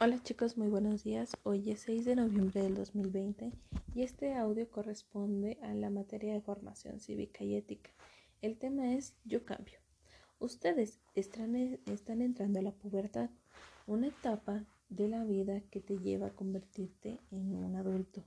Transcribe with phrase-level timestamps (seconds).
[0.00, 1.32] Hola chicos, muy buenos días.
[1.42, 3.50] Hoy es 6 de noviembre del 2020
[3.96, 7.90] y este audio corresponde a la materia de formación cívica y ética.
[8.40, 9.80] El tema es Yo cambio.
[10.38, 13.28] Ustedes están, entrando a la pubertad,
[13.88, 18.22] una etapa de la vida que te lleva a convertirte en un adulto.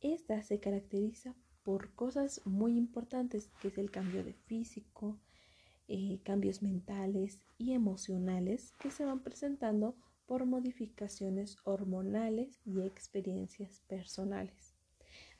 [0.00, 5.20] Esta se caracteriza por cosas muy importantes, que es el cambio de físico,
[5.86, 9.94] eh, cambios mentales y emocionales que se van presentando
[10.28, 14.76] por modificaciones hormonales y experiencias personales.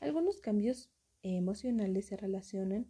[0.00, 0.90] Algunos cambios
[1.22, 2.86] emocionales se relacionan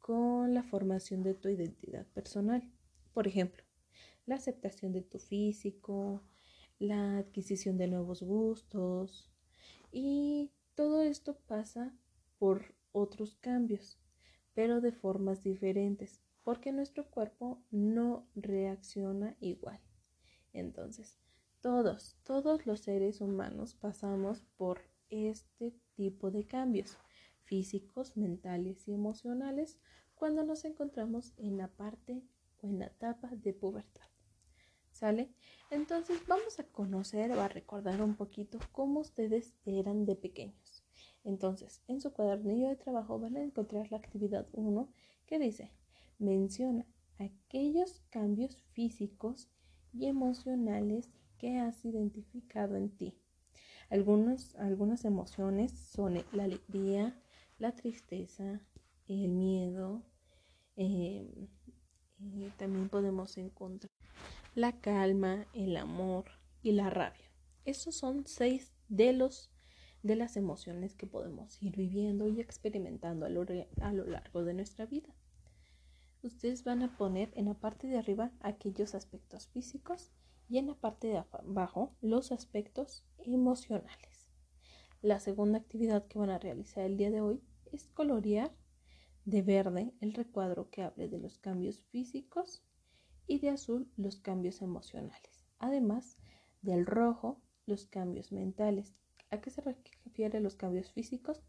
[0.00, 2.68] con la formación de tu identidad personal.
[3.14, 3.62] Por ejemplo,
[4.26, 6.24] la aceptación de tu físico,
[6.80, 9.30] la adquisición de nuevos gustos
[9.92, 11.96] y todo esto pasa
[12.40, 14.00] por otros cambios,
[14.54, 19.80] pero de formas diferentes, porque nuestro cuerpo no reacciona igual.
[20.52, 21.20] Entonces,
[21.60, 26.96] todos, todos los seres humanos pasamos por este tipo de cambios
[27.44, 29.78] físicos, mentales y emocionales
[30.14, 32.22] cuando nos encontramos en la parte
[32.60, 34.06] o en la etapa de pubertad.
[34.92, 35.32] ¿Sale?
[35.70, 40.84] Entonces vamos a conocer o a recordar un poquito cómo ustedes eran de pequeños.
[41.24, 44.88] Entonces, en su cuadernillo de trabajo van a encontrar la actividad 1
[45.26, 45.72] que dice,
[46.18, 46.86] menciona
[47.18, 49.48] aquellos cambios físicos
[49.92, 53.14] y emocionales ¿Qué has identificado en ti.
[53.90, 57.16] Algunos, algunas emociones son la alegría,
[57.58, 58.60] la tristeza,
[59.06, 60.02] el miedo.
[60.74, 61.46] Em,
[62.56, 63.92] también podemos encontrar
[64.56, 66.24] la calma, el amor
[66.60, 67.30] y la rabia.
[67.64, 69.50] Esos son seis de los
[70.02, 73.44] de las emociones que podemos ir viviendo y experimentando a lo,
[73.80, 75.12] a lo largo de nuestra vida.
[76.22, 80.12] Ustedes van a poner en la parte de arriba aquellos aspectos físicos
[80.48, 84.28] y en la parte de abajo los aspectos emocionales.
[85.02, 88.52] La segunda actividad que van a realizar el día de hoy es colorear
[89.24, 92.64] de verde el recuadro que hable de los cambios físicos
[93.26, 95.44] y de azul los cambios emocionales.
[95.58, 96.16] Además
[96.62, 98.96] del rojo los cambios mentales.
[99.30, 101.42] ¿A qué se refiere los cambios físicos?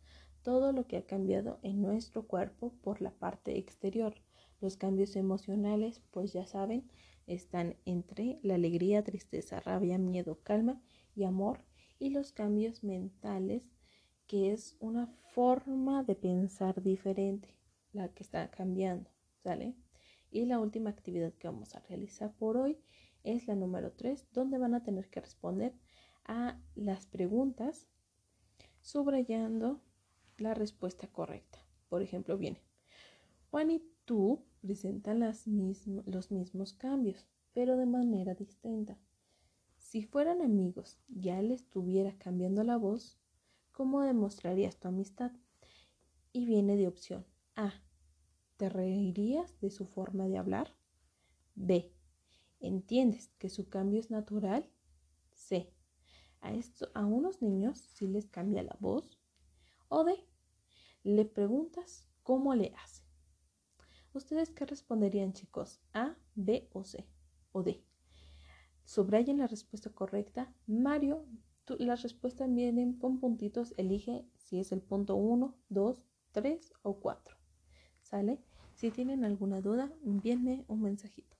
[0.43, 4.15] Todo lo que ha cambiado en nuestro cuerpo por la parte exterior.
[4.61, 6.89] Los cambios emocionales, pues ya saben,
[7.27, 10.81] están entre la alegría, tristeza, rabia, miedo, calma
[11.15, 11.63] y amor
[11.99, 13.69] y los cambios mentales,
[14.27, 17.55] que es una forma de pensar diferente,
[17.93, 19.09] la que está cambiando,
[19.43, 19.75] ¿sale?
[20.31, 22.79] Y la última actividad que vamos a realizar por hoy
[23.23, 25.73] es la número 3, donde van a tener que responder
[26.25, 27.87] a las preguntas
[28.81, 29.81] subrayando
[30.37, 31.59] la respuesta correcta.
[31.89, 32.61] Por ejemplo, viene,
[33.51, 38.97] Juan y tú presentan los mismos cambios, pero de manera distinta.
[39.77, 43.17] Si fueran amigos, ya le estuviera cambiando la voz,
[43.71, 45.31] ¿cómo demostrarías tu amistad?
[46.31, 47.73] Y viene de opción A.
[48.57, 50.75] ¿Te reirías de su forma de hablar?
[51.55, 51.91] B.
[52.59, 54.69] ¿Entiendes que su cambio es natural?
[55.31, 55.73] C.
[56.41, 59.19] A, esto, a unos niños sí les cambia la voz.
[59.87, 60.13] O D.
[61.03, 63.08] Le preguntas cómo le hace.
[64.13, 65.79] ¿Ustedes qué responderían, chicos?
[65.93, 67.05] ¿A, B o C?
[67.51, 67.83] ¿O D?
[68.83, 70.51] Subrayen la respuesta correcta.
[70.65, 71.27] Mario,
[71.77, 73.75] las respuestas vienen con puntitos.
[73.77, 77.37] Elige si es el punto 1, 2, 3 o 4.
[78.01, 78.41] ¿Sale?
[78.73, 81.37] Si tienen alguna duda, envíenme un mensajito.